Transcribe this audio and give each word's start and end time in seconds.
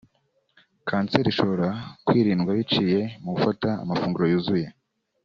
Kanseri 0.87 1.27
ishobora 1.33 1.67
kwirindwa 2.05 2.51
biciye 2.57 2.99
mu 3.23 3.29
gufata 3.35 3.69
amafunguro 3.83 4.25
yuzuye 4.31 4.67